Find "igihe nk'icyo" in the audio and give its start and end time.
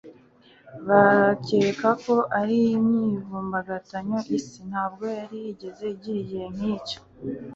6.23-6.99